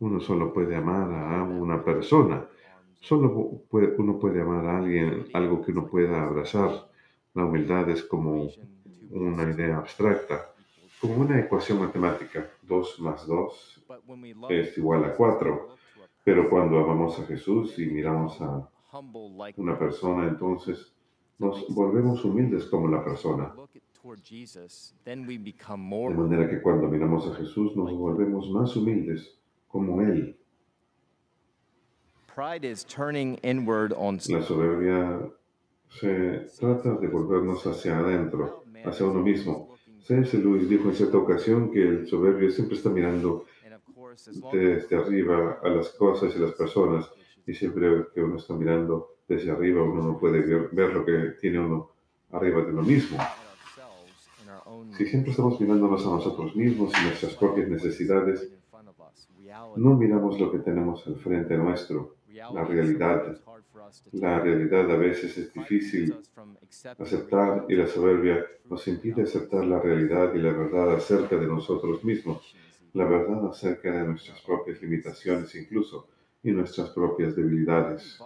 uno 0.00 0.20
solo 0.20 0.52
puede 0.52 0.76
amar 0.76 1.12
a 1.12 1.42
una 1.42 1.84
persona. 1.84 2.46
Solo 3.00 3.62
puede- 3.70 3.94
uno 3.96 4.18
puede 4.18 4.40
amar 4.42 4.66
a 4.66 4.78
alguien, 4.78 5.26
algo 5.32 5.62
que 5.62 5.72
uno 5.72 5.86
pueda 5.86 6.24
abrazar. 6.24 6.88
La 7.34 7.44
humildad 7.44 7.88
es 7.90 8.02
como 8.04 8.48
una 9.10 9.42
idea 9.50 9.78
abstracta, 9.78 10.52
como 11.00 11.16
una 11.22 11.38
ecuación 11.38 11.78
matemática. 11.80 12.50
2 12.62 13.00
más 13.00 13.26
2 13.26 13.84
But 13.88 13.98
when 14.06 14.20
we 14.22 14.34
love 14.34 14.50
es 14.50 14.76
igual 14.76 15.04
a 15.04 15.14
4. 15.14 15.50
look 15.50 15.66
to 15.94 16.02
a 16.02 16.06
Pero 16.24 16.50
cuando 16.50 16.78
amamos 16.78 17.18
a 17.20 17.24
Jesús 17.26 17.78
y 17.78 17.86
miramos 17.86 18.40
a 18.40 18.68
una 19.56 19.78
persona, 19.78 20.28
entonces 20.28 20.92
nos 21.38 21.72
volvemos 21.74 22.24
humildes 22.24 22.64
como 22.66 22.88
la 22.88 23.04
persona. 23.04 23.54
De 25.04 26.14
manera 26.14 26.48
que 26.48 26.60
cuando 26.62 26.88
miramos 26.88 27.30
a 27.30 27.34
Jesús 27.36 27.76
nos 27.76 27.92
volvemos 27.92 28.50
más 28.50 28.74
humildes 28.76 29.38
como 29.68 30.00
Él. 30.00 30.37
La 34.32 34.42
soberbia 34.42 35.18
se 35.88 36.46
trata 36.56 36.94
de 36.94 37.08
volvernos 37.08 37.66
hacia 37.66 37.98
adentro, 37.98 38.62
hacia 38.84 39.06
uno 39.06 39.20
mismo. 39.20 39.76
C.S. 40.04 40.38
Lewis 40.38 40.68
dijo 40.68 40.88
en 40.88 40.94
cierta 40.94 41.18
ocasión 41.18 41.72
que 41.72 41.82
el 41.82 42.06
soberbio 42.06 42.48
siempre 42.52 42.76
está 42.76 42.90
mirando 42.90 43.44
desde 44.52 44.96
arriba 44.96 45.58
a 45.64 45.68
las 45.68 45.88
cosas 45.88 46.32
y 46.36 46.38
las 46.38 46.52
personas 46.52 47.10
y 47.44 47.54
siempre 47.54 48.06
que 48.14 48.22
uno 48.22 48.36
está 48.36 48.54
mirando 48.54 49.16
desde 49.26 49.50
arriba 49.50 49.82
uno 49.82 50.04
no 50.04 50.16
puede 50.16 50.40
ver, 50.40 50.68
ver 50.70 50.94
lo 50.94 51.04
que 51.04 51.32
tiene 51.40 51.58
uno 51.58 51.90
arriba 52.30 52.62
de 52.62 52.70
uno 52.70 52.82
mismo. 52.82 53.18
Si 54.96 55.06
siempre 55.06 55.32
estamos 55.32 55.60
mirándonos 55.60 56.06
a 56.06 56.10
nosotros 56.10 56.54
mismos 56.54 56.92
y 57.00 57.04
nuestras 57.04 57.34
propias 57.34 57.68
necesidades, 57.68 58.48
no 59.76 59.96
miramos 59.96 60.38
lo 60.38 60.52
que 60.52 60.58
tenemos 60.58 61.04
al 61.08 61.16
frente 61.16 61.56
nuestro. 61.56 62.17
La 62.52 62.64
realidad. 62.64 63.40
La 64.12 64.40
realidad 64.40 64.90
a 64.90 64.96
veces 64.96 65.36
es 65.38 65.52
difícil 65.52 66.16
aceptar 66.98 67.66
y 67.68 67.74
la 67.74 67.86
soberbia 67.86 68.44
nos 68.68 68.86
impide 68.88 69.22
aceptar 69.22 69.64
la 69.64 69.80
realidad 69.80 70.34
y 70.34 70.38
la 70.38 70.52
verdad 70.52 70.94
acerca 70.94 71.36
de 71.36 71.46
nosotros 71.46 72.04
mismos, 72.04 72.54
la 72.92 73.04
verdad 73.04 73.46
acerca 73.46 73.90
de 73.90 74.06
nuestras 74.06 74.40
propias 74.42 74.80
limitaciones 74.82 75.54
incluso 75.54 76.08
y 76.42 76.50
nuestras 76.50 76.90
propias 76.90 77.34
debilidades. 77.34 78.18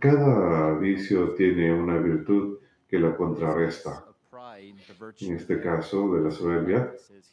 Cada 0.00 0.78
vicio 0.78 1.30
tiene 1.34 1.72
una 1.72 1.98
virtud 1.98 2.58
que 2.88 2.98
la 2.98 3.16
contrarresta. 3.16 4.04
En 5.20 5.34
este 5.34 5.60
caso 5.60 6.14
de 6.14 6.20
la 6.22 6.30
soberbia, 6.30 6.92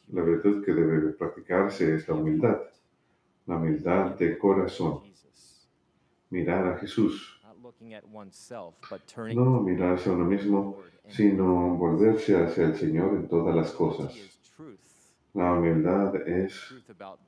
la 0.09 0.21
virtud 0.21 0.63
que 0.63 0.73
debe 0.73 1.13
practicarse 1.13 1.95
es 1.95 2.07
la 2.07 2.15
humildad, 2.15 2.61
la 3.45 3.57
humildad 3.57 4.15
de 4.15 4.37
corazón, 4.37 5.01
mirar 6.29 6.67
a 6.67 6.77
Jesús, 6.77 7.39
no 9.33 9.61
mirarse 9.61 10.09
a 10.09 10.13
uno 10.13 10.25
mismo, 10.25 10.77
sino 11.07 11.75
volverse 11.75 12.35
hacia 12.41 12.65
el 12.65 12.75
Señor 12.75 13.13
en 13.13 13.27
todas 13.27 13.55
las 13.55 13.71
cosas. 13.71 14.13
La 15.33 15.53
humildad 15.53 16.15
es 16.27 16.73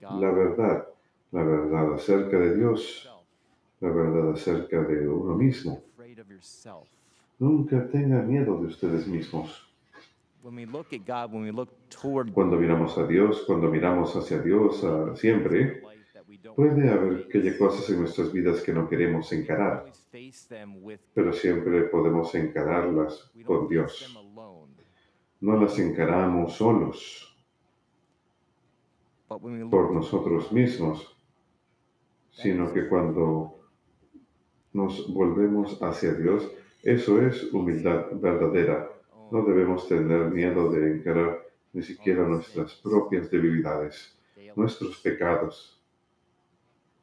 la 0.01 0.31
verdad, 0.31 0.87
la 1.31 1.43
verdad 1.43 1.93
acerca 1.93 2.39
de 2.39 2.55
Dios, 2.55 3.09
la 3.81 3.89
verdad 3.89 4.31
acerca 4.31 4.81
de 4.81 5.07
uno 5.07 5.35
mismo. 5.35 5.83
Nunca 7.39 7.87
tengan 7.89 8.27
miedo 8.27 8.59
de 8.59 8.67
ustedes 8.67 9.07
mismos. 9.07 9.67
Cuando 12.33 12.57
miramos 12.57 12.97
a 12.97 13.05
Dios, 13.05 13.43
cuando 13.45 13.69
miramos 13.69 14.15
hacia 14.15 14.39
Dios 14.41 14.83
siempre, 15.19 15.83
puede 16.55 16.89
haber 16.89 17.25
aquellas 17.27 17.55
cosas 17.57 17.89
en 17.89 17.99
nuestras 18.01 18.31
vidas 18.31 18.61
que 18.61 18.73
no 18.73 18.87
queremos 18.87 19.31
encarar, 19.31 19.85
pero 21.13 21.33
siempre 21.33 21.83
podemos 21.83 22.33
encararlas 22.35 23.31
con 23.45 23.67
Dios. 23.67 24.15
No 25.39 25.61
las 25.61 25.77
encaramos 25.79 26.53
solos, 26.53 27.37
por 29.27 29.91
nosotros 29.91 30.51
mismos, 30.51 31.15
sino 32.31 32.73
que 32.73 32.87
cuando 32.87 33.59
nos 34.73 35.11
volvemos 35.13 35.81
hacia 35.81 36.13
Dios, 36.13 36.49
eso 36.83 37.21
es 37.21 37.51
humildad 37.53 38.05
verdadera. 38.13 38.89
No 39.31 39.43
debemos 39.43 39.87
tener 39.87 40.31
miedo 40.31 40.71
de 40.71 40.97
encarar 40.97 41.45
ni 41.73 41.81
siquiera 41.81 42.27
nuestras 42.27 42.75
propias 42.75 43.29
debilidades, 43.29 44.17
nuestros 44.55 44.97
pecados, 44.97 44.97
nuestros 44.97 45.01
fracasos. 45.01 45.77
a 45.77 45.77
humble 45.77 45.77
person 45.77 45.77
knows 45.77 45.77
that 45.77 45.77
they 45.77 46.96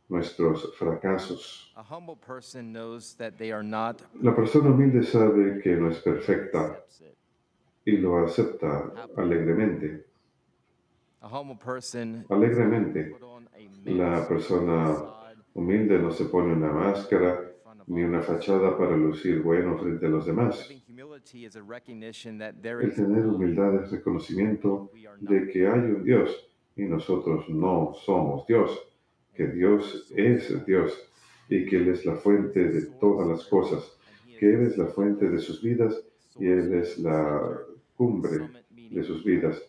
are 3.52 3.62
not 3.62 4.02
La 4.20 4.34
persona 4.34 4.70
humilde 4.70 5.02
sabe 5.02 5.60
que 5.62 5.76
no 5.76 5.90
es 5.90 5.98
perfecta 5.98 6.84
y 7.84 7.96
lo 7.98 8.24
acepta 8.24 8.92
alegremente. 9.16 10.04
Alegremente. 12.28 13.16
La 13.84 14.26
persona 14.28 14.94
humilde 15.54 15.98
no 15.98 16.10
se 16.10 16.26
pone 16.26 16.52
una 16.52 16.72
máscara 16.72 17.40
ni 17.86 18.02
una 18.02 18.22
fachada 18.22 18.76
para 18.76 18.96
lucir 18.96 19.42
bueno 19.42 19.76
frente 19.78 20.06
a 20.06 20.08
los 20.08 20.26
demás. 20.26 20.68
El 20.70 20.82
tener 22.94 23.26
humildad 23.26 23.82
es 23.82 23.90
reconocimiento 23.90 24.90
de 25.20 25.48
que 25.48 25.66
hay 25.66 25.80
un 25.80 26.04
Dios 26.04 26.48
y 26.76 26.84
nosotros 26.84 27.48
no 27.48 27.94
somos 28.04 28.46
Dios, 28.46 28.70
que 29.34 29.46
Dios 29.48 30.12
es 30.14 30.64
Dios 30.66 30.92
y 31.48 31.66
que 31.66 31.76
Él 31.76 31.88
es 31.88 32.04
la 32.04 32.16
fuente 32.16 32.68
de 32.68 32.82
todas 33.00 33.26
las 33.26 33.44
cosas, 33.44 33.96
que 34.38 34.54
Él 34.54 34.66
es 34.66 34.78
la 34.78 34.86
fuente 34.86 35.28
de 35.28 35.38
sus 35.38 35.62
vidas 35.62 35.94
y 36.38 36.46
Él 36.46 36.72
es 36.74 36.98
la 36.98 37.58
cumbre 37.96 38.48
de 38.70 39.02
sus 39.02 39.24
vidas. 39.24 39.62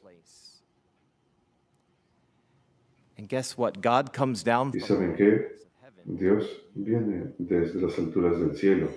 And 3.17 3.29
guess 3.29 3.57
what? 3.57 3.81
God 3.81 4.13
comes 4.13 4.43
down 4.43 4.71
¿Y 4.73 4.79
saben 4.81 5.15
qué? 5.15 5.55
Dios 6.03 6.67
viene 6.75 7.33
desde 7.37 7.81
las 7.81 7.97
alturas 7.97 8.39
del 8.39 8.55
cielo 8.55 8.89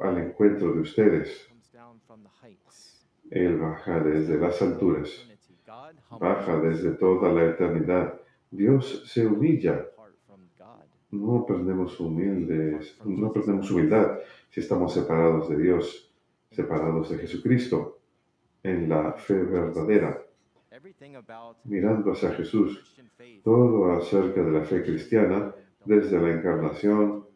al 0.00 0.18
encuentro 0.18 0.72
de 0.74 0.80
ustedes. 0.80 1.48
Él 3.30 3.58
baja 3.58 4.00
desde 4.00 4.38
las 4.38 4.60
alturas, 4.62 5.10
baja 6.18 6.60
desde 6.60 6.92
toda 6.92 7.32
la 7.32 7.50
eternidad. 7.50 8.20
Dios 8.50 9.04
se 9.06 9.26
humilla. 9.26 9.86
No 11.10 11.46
perdemos 11.46 11.98
humildes, 12.00 12.98
no 13.04 13.32
perdemos 13.32 13.70
humildad 13.70 14.18
si 14.50 14.60
estamos 14.60 14.92
separados 14.92 15.48
de 15.48 15.56
Dios, 15.56 16.12
separados 16.50 17.10
de 17.10 17.18
Jesucristo, 17.18 18.00
en 18.62 18.88
la 18.88 19.12
fe 19.12 19.34
verdadera, 19.34 20.22
mirando 21.64 22.12
hacia 22.12 22.32
Jesús. 22.32 22.96
Todo 23.44 23.92
acerca 23.92 24.42
de 24.42 24.50
la 24.50 24.64
fe 24.64 24.82
cristiana, 24.82 25.54
desde 25.84 26.20
la 26.20 26.32
encarnación, 26.32 27.26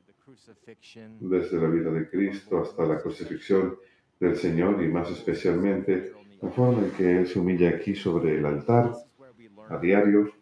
desde 1.21 1.61
la 1.61 1.69
vida 1.69 1.91
de 1.91 2.09
Cristo 2.09 2.61
hasta 2.61 2.85
la 2.85 3.01
crucifixión 3.01 3.77
del 4.19 4.37
Señor 4.37 4.83
y 4.83 4.89
más 4.89 5.11
especialmente 5.11 6.13
la 6.43 6.51
forma 6.51 6.83
en 6.83 6.91
que 6.93 7.19
Él 7.19 7.27
se 7.27 7.39
humilla 7.39 7.71
aquí 7.71 7.95
sobre 7.95 8.39
el 8.39 8.45
altar 8.45 8.93
a 9.69 9.79
diario, 9.79 10.33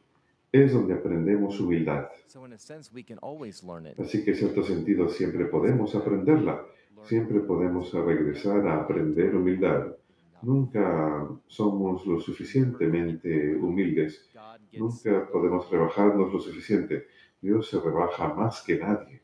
es 0.52 0.73
donde 0.73 0.95
aprendemos 0.95 1.61
humildad. 1.61 2.09
So 2.26 2.45
in 2.47 2.52
a 2.52 2.59
sense, 2.59 2.90
we 2.95 3.02
can 3.05 3.19
always 3.23 3.62
learn 3.62 3.87
it. 3.87 3.99
Así 3.99 4.25
que 4.25 4.31
en 4.33 4.37
cierto 4.37 4.62
sentido 4.62 5.09
siempre 5.09 5.45
podemos 5.47 5.95
aprenderla, 5.95 6.64
siempre 7.05 7.40
podemos 7.40 7.93
regresar 7.93 8.67
a 8.67 8.83
aprender 8.83 9.35
humildad. 9.35 9.97
Nunca 10.43 11.28
somos 11.49 12.07
lo 12.07 12.21
suficientemente 12.21 13.57
humildes, 13.57 14.31
nunca 14.73 15.28
podemos 15.31 15.69
rebajarnos 15.71 16.33
lo 16.33 16.40
suficiente. 16.40 17.07
Dios 17.40 17.69
se 17.69 17.81
rebaja 17.81 18.35
más 18.35 18.62
que 18.62 18.78
nadie. 18.78 19.21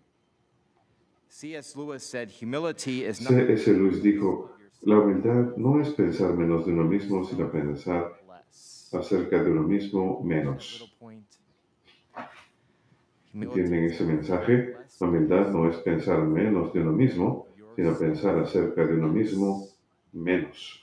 C.S. 1.29 1.77
Lewis 3.73 4.03
dijo, 4.03 4.51
la 4.83 4.99
humildad 4.99 5.57
no 5.57 5.81
es 5.81 5.91
pensar 5.91 6.35
menos 6.35 6.67
de 6.67 6.73
uno 6.73 6.85
mismo, 6.85 7.25
sino 7.25 7.51
pensar. 7.51 8.13
Acerca 8.95 9.43
de 9.43 9.51
uno 9.51 9.63
mismo 9.63 10.23
menos. 10.23 10.97
¿Entienden 13.33 13.85
ese 13.85 14.05
mensaje? 14.05 14.77
La 15.01 15.09
humildad 15.09 15.51
no 15.51 15.69
es 15.69 15.77
pensar 15.79 16.23
menos 16.25 16.73
de 16.73 16.81
uno 16.81 16.93
mismo, 16.93 17.49
sino 17.75 17.99
pensar 17.99 18.39
acerca 18.39 18.87
de 18.87 18.95
uno 18.95 19.09
mismo 19.09 19.67
menos. 20.13 20.81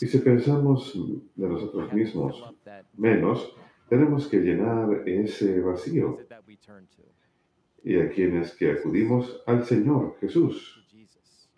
Y 0.00 0.06
si 0.06 0.18
pensamos 0.18 0.92
de 1.34 1.48
nosotros 1.48 1.92
mismos 1.92 2.44
menos, 2.96 3.56
tenemos 3.88 4.26
que 4.26 4.38
llenar 4.38 5.02
ese 5.06 5.60
vacío. 5.60 6.18
¿Y 7.84 8.00
a 8.00 8.10
quién 8.10 8.36
es 8.36 8.54
que 8.54 8.72
acudimos? 8.72 9.42
Al 9.46 9.64
Señor 9.64 10.16
Jesús. 10.20 10.74
To 10.74 10.96
Jesus. 10.96 11.48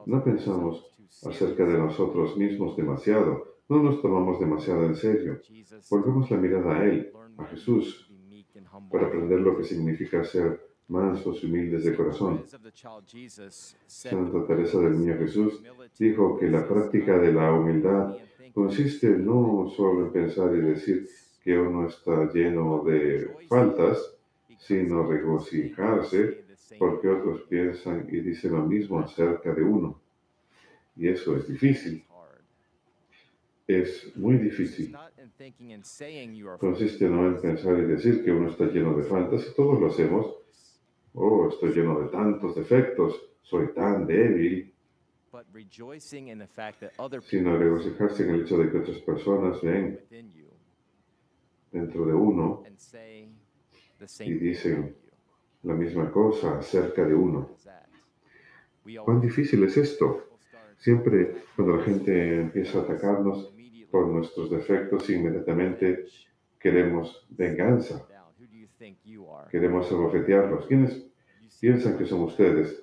No 0.05 0.23
pensamos 0.23 0.95
acerca 1.25 1.65
de 1.65 1.77
nosotros 1.77 2.37
mismos 2.37 2.77
demasiado. 2.77 3.57
No 3.67 3.81
nos 3.83 4.01
tomamos 4.01 4.39
demasiado 4.39 4.85
en 4.85 4.95
serio. 4.95 5.41
Volvemos 5.89 6.29
la 6.31 6.37
mirada 6.37 6.79
a 6.79 6.85
Él, 6.85 7.11
a 7.37 7.45
Jesús, 7.45 8.11
para 8.91 9.07
aprender 9.07 9.39
lo 9.39 9.57
que 9.57 9.63
significa 9.63 10.23
ser 10.23 10.59
mansos 10.87 11.43
y 11.43 11.47
humildes 11.47 11.83
de 11.83 11.95
corazón. 11.95 12.43
Santa 13.85 14.47
Teresa 14.47 14.79
del 14.79 14.99
Niño 14.99 15.17
Jesús 15.17 15.63
dijo 15.97 16.37
que 16.37 16.49
la 16.49 16.67
práctica 16.67 17.17
de 17.17 17.31
la 17.31 17.53
humildad 17.53 18.15
consiste 18.53 19.09
no 19.09 19.67
solo 19.75 20.07
en 20.07 20.11
pensar 20.11 20.55
y 20.55 20.61
decir 20.61 21.07
que 21.43 21.57
uno 21.57 21.87
está 21.87 22.31
lleno 22.31 22.83
de 22.83 23.29
faltas, 23.47 24.15
sino 24.57 25.07
regocijarse 25.07 26.48
porque 26.77 27.07
otros 27.07 27.41
piensan 27.49 28.07
y 28.11 28.19
dicen 28.19 28.53
lo 28.53 28.65
mismo 28.65 28.99
acerca 28.99 29.53
de 29.53 29.63
uno. 29.63 29.99
Y 30.95 31.07
eso 31.07 31.35
es 31.37 31.47
difícil, 31.47 32.03
es 33.67 34.15
muy 34.17 34.37
difícil. 34.37 34.95
Consiste 36.59 37.09
no 37.09 37.27
en 37.27 37.41
pensar 37.41 37.77
y 37.79 37.85
decir 37.85 38.23
que 38.23 38.31
uno 38.31 38.49
está 38.49 38.65
lleno 38.65 38.97
de 38.97 39.03
faltas, 39.03 39.47
y 39.47 39.55
todos 39.55 39.79
lo 39.79 39.87
hacemos. 39.87 40.35
Oh, 41.13 41.47
estoy 41.49 41.73
lleno 41.73 41.99
de 42.01 42.09
tantos 42.09 42.55
defectos, 42.55 43.19
soy 43.41 43.73
tan 43.73 44.05
débil, 44.05 44.71
but 45.31 45.45
rejoicing 45.53 46.29
in 46.29 46.39
the 46.39 46.47
fact 46.47 46.79
that 46.79 46.91
other 46.97 47.21
sino 47.21 47.57
regocijarse 47.57 48.23
en 48.23 48.35
el 48.35 48.41
hecho 48.41 48.57
de 48.57 48.71
que 48.71 48.77
otras 48.77 48.97
personas 48.99 49.61
ven 49.61 49.99
dentro 51.71 52.05
de 52.05 52.13
uno 52.13 52.63
y 54.19 54.33
dicen. 54.33 54.95
La 55.63 55.73
misma 55.73 56.11
cosa 56.11 56.57
acerca 56.57 57.05
de 57.05 57.13
uno. 57.13 57.49
¿Cuán 59.03 59.21
difícil 59.21 59.63
es 59.63 59.77
esto? 59.77 60.29
Siempre 60.77 61.43
cuando 61.55 61.77
la 61.77 61.83
gente 61.83 62.39
empieza 62.39 62.79
a 62.79 62.81
atacarnos 62.83 63.53
por 63.91 64.07
nuestros 64.07 64.49
defectos, 64.49 65.09
inmediatamente 65.09 66.05
queremos 66.59 67.27
venganza, 67.29 68.07
queremos 69.51 69.91
abofetearlos. 69.91 70.65
¿Quiénes 70.67 71.05
piensan 71.59 71.97
que 71.97 72.05
son 72.05 72.21
ustedes? 72.21 72.81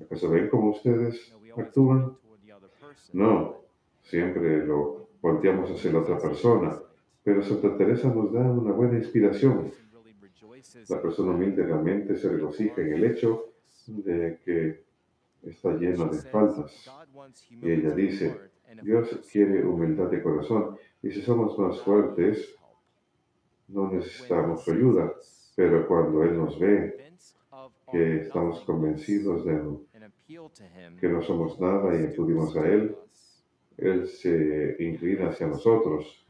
¿Acaso 0.00 0.30
ven 0.30 0.48
cómo 0.48 0.70
ustedes 0.70 1.34
actúan? 1.56 2.16
No, 3.12 3.56
siempre 4.02 4.64
lo 4.64 5.08
volteamos 5.20 5.70
hacia 5.70 5.92
la 5.92 6.00
otra 6.00 6.18
persona. 6.18 6.78
Pero 7.22 7.42
Santa 7.42 7.76
Teresa 7.76 8.08
nos 8.08 8.32
da 8.32 8.40
una 8.40 8.72
buena 8.72 8.96
inspiración. 8.96 9.70
La 10.88 11.02
persona 11.02 11.32
humilde 11.32 11.64
realmente 11.64 12.16
se 12.16 12.28
regocija 12.28 12.80
en 12.80 12.92
el 12.94 13.04
hecho 13.04 13.52
de 13.86 14.38
que 14.44 14.82
está 15.42 15.74
lleno 15.74 16.06
de 16.06 16.18
faltas. 16.22 16.90
Y 17.50 17.70
ella 17.70 17.90
dice, 17.90 18.36
Dios 18.82 19.20
quiere 19.30 19.64
humildad 19.64 20.10
de 20.10 20.22
corazón 20.22 20.76
y 21.02 21.10
si 21.10 21.22
somos 21.22 21.58
más 21.58 21.80
fuertes, 21.80 22.54
no 23.68 23.90
necesitamos 23.90 24.64
su 24.64 24.72
ayuda. 24.72 25.12
Pero 25.54 25.86
cuando 25.86 26.22
Él 26.22 26.36
nos 26.36 26.58
ve 26.58 27.12
que 27.90 28.22
estamos 28.22 28.60
convencidos 28.60 29.44
de 29.44 29.62
que 31.00 31.08
no 31.08 31.22
somos 31.22 31.58
nada 31.60 31.98
y 31.98 32.06
acudimos 32.06 32.54
a 32.56 32.66
Él, 32.68 32.96
Él 33.76 34.06
se 34.08 34.76
inclina 34.78 35.28
hacia 35.28 35.46
nosotros 35.46 36.26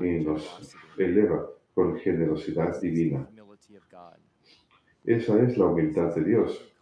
y 0.00 0.24
nos 0.24 0.76
eleva 0.98 1.48
con 1.74 1.96
generosidad 1.98 2.80
divina. 2.80 3.28
Esa 5.04 5.42
es 5.42 5.56
la 5.56 5.66
humildad 5.66 6.14
de 6.14 6.24
Dios. 6.24 6.72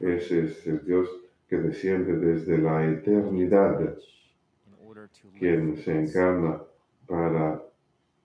Ese 0.00 0.44
es 0.44 0.66
el 0.66 0.84
Dios 0.84 1.08
que 1.48 1.56
desciende 1.56 2.16
desde 2.16 2.58
la 2.58 2.86
eternidad, 2.86 3.96
quien 5.38 5.76
se 5.78 6.00
encarna 6.00 6.62
para 7.06 7.62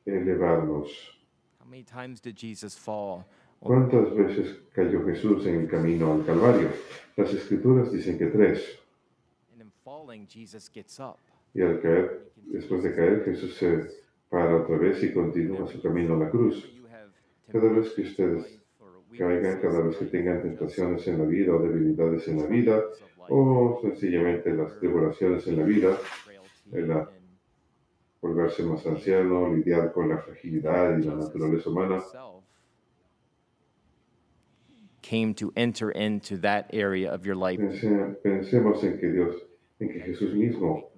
elevarnos. 0.06 1.20
¿Cuántas 3.60 4.13
veces 4.13 4.60
cayó 4.74 5.06
Jesús 5.06 5.46
en 5.46 5.62
el 5.62 5.68
camino 5.70 6.13
al 6.13 6.26
Calvario? 6.26 6.70
Las 7.16 7.34
escrituras 7.34 7.92
dicen 7.92 8.18
que 8.18 8.28
tres. 8.28 8.80
Y 11.54 11.62
al 11.62 11.82
caer, 11.82 12.32
después 12.36 12.84
de 12.84 12.94
caer, 12.94 13.24
Jesús 13.24 13.56
se 13.56 14.04
para 14.30 14.58
otra 14.58 14.78
vez 14.78 15.02
y 15.04 15.13
continúa 15.13 15.68
su 15.68 15.82
camino 15.82 16.16
a 16.16 16.18
la 16.18 16.30
cruz. 16.30 16.83
Cada 17.54 17.70
vez 17.70 17.94
que 17.94 18.02
ustedes 18.02 18.60
Caigan 19.16 19.62
cada 19.62 19.82
vez 19.82 19.96
que 19.98 20.06
tengan 20.06 20.42
tentaciones 20.42 21.08
en 21.08 21.20
la 21.20 21.26
vida 21.26 21.54
o 21.56 21.60
debilidades 21.62 22.28
en 22.28 22.39
la 22.39 22.48
vida 22.48 22.84
o 23.30 23.80
sencillamente 23.82 24.52
las 24.56 24.76
tribulaciones 24.80 25.46
en 25.48 25.58
la 25.60 25.63
vida, 25.63 25.98
en 26.72 26.88
la- 26.89 27.10
volverse 28.22 28.63
más 28.63 28.84
anciano, 28.88 29.54
lidiar 29.54 29.94
con 29.94 30.10
la 30.10 30.18
fragilidad 30.18 30.98
y 30.98 31.04
la 31.04 31.13
naturaleza 31.16 31.70
humana. 31.70 32.02
came 35.04 35.34
to 35.36 35.52
enter 35.56 35.92
into 35.92 36.38
that 36.38 36.66
area 36.74 37.12
of 37.13 37.24
your 37.26 37.36
life, 37.36 37.60
Pense- 37.60 38.18
Pensemos 38.24 38.84
en 38.84 38.98
que 39.00 39.12
Dios, 39.12 39.36
en 39.80 39.89
que 39.89 40.00
Jesús 40.00 40.34
mismo 40.34 40.89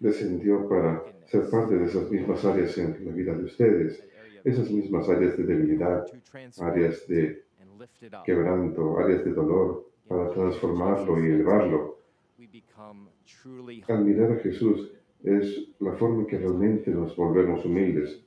descendió 0.00 0.68
para 0.68 1.00
ser 1.26 1.48
parte 1.48 1.76
de 1.78 1.86
esas 1.86 2.10
mismas 2.10 2.44
áreas 2.44 2.76
en 2.76 3.02
la 3.04 3.12
vida 3.12 3.32
de 3.34 3.44
ustedes, 3.44 4.02
esas 4.44 4.70
mismas 4.70 5.08
áreas 5.08 5.36
de 5.36 5.44
debilidad, 5.44 6.06
áreas 6.60 7.06
de 7.08 7.44
quebranto, 8.24 8.98
áreas 8.98 9.24
de 9.24 9.32
dolor, 9.32 9.86
para 10.06 10.30
transformarlo 10.30 11.18
y 11.24 11.30
elevarlo. 11.30 11.98
Al 13.88 14.04
mirar 14.04 14.32
a 14.32 14.36
Jesús 14.36 14.92
es 15.22 15.68
la 15.80 15.92
forma 15.94 16.20
en 16.20 16.26
que 16.26 16.38
realmente 16.38 16.90
nos 16.90 17.16
volvemos 17.16 17.64
humildes. 17.64 18.22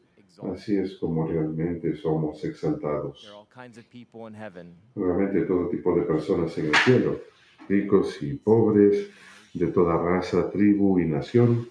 Así 0.52 0.76
es 0.76 0.98
como 0.98 1.28
realmente 1.28 1.96
somos 1.96 2.44
exaltados. 2.44 3.22
There 3.22 3.32
are 3.32 3.40
all 3.40 3.48
kinds 3.48 3.78
of 3.78 3.86
people 3.90 4.28
in 4.28 4.36
heaven. 4.36 4.76
Realmente 4.96 5.42
todo 5.46 5.70
tipo 5.70 5.96
de 5.96 6.04
personas 6.04 6.56
en 6.58 6.68
el 6.68 6.76
cielo, 6.76 7.20
ricos 7.68 8.22
y 8.22 8.36
pobres, 8.36 9.10
de 9.54 9.68
toda 9.68 9.98
raza, 9.98 10.50
tribu 10.52 11.00
y 11.00 11.06
nación, 11.06 11.68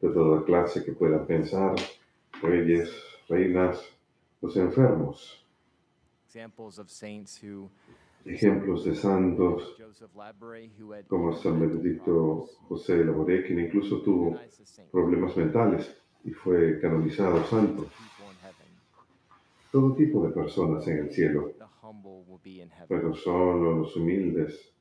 de 0.00 0.08
toda 0.08 0.44
clase 0.44 0.84
que 0.84 0.92
puedan 0.92 1.26
pensar, 1.26 1.74
reyes, 2.42 2.90
reinas, 3.28 3.80
los 4.40 4.56
enfermos, 4.56 5.38
Examples 6.26 6.78
of 6.78 6.88
saints 6.88 7.36
who, 7.36 7.68
ejemplos 8.24 8.86
de 8.86 8.94
santos 8.94 9.76
como 11.06 11.34
San 11.34 11.60
Benedicto 11.60 12.48
José 12.68 13.04
Laboré, 13.04 13.44
quien 13.44 13.60
incluso 13.60 14.00
tuvo 14.00 14.38
problemas 14.90 15.36
mentales 15.36 15.94
y 16.24 16.30
fue 16.30 16.80
canonizado 16.80 17.44
santo. 17.44 17.86
Todo 19.70 19.94
tipo 19.94 20.26
de 20.26 20.32
personas 20.32 20.86
en 20.88 20.98
el 20.98 21.10
cielo, 21.10 21.52
pero 22.88 23.14
solo 23.14 23.80
los 23.80 23.96
humildes 23.96 24.72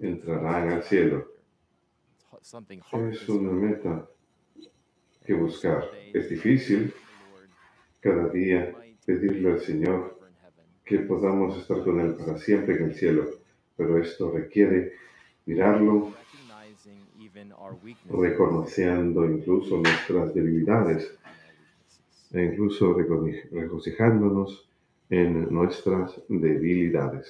entrarán 0.00 0.72
al 0.72 0.82
cielo. 0.82 1.26
Es 3.10 3.28
una 3.30 3.52
meta 3.52 4.06
que 5.24 5.32
buscar. 5.32 5.84
Es 6.12 6.28
difícil 6.28 6.92
cada 8.08 8.28
día 8.30 8.74
pedirle 9.04 9.52
al 9.52 9.60
Señor 9.60 10.18
que 10.82 11.00
podamos 11.00 11.58
estar 11.58 11.84
con 11.84 12.00
Él 12.00 12.14
para 12.14 12.38
siempre 12.38 12.76
en 12.76 12.84
el 12.84 12.94
cielo, 12.94 13.28
pero 13.76 13.98
esto 13.98 14.30
requiere 14.30 14.94
mirarlo, 15.44 16.14
reconociendo 18.10 19.26
incluso 19.26 19.76
nuestras 19.76 20.34
debilidades 20.34 21.14
e 22.32 22.44
incluso 22.44 22.94
regocijándonos 22.94 24.66
en 25.10 25.52
nuestras 25.52 26.22
debilidades. 26.28 27.26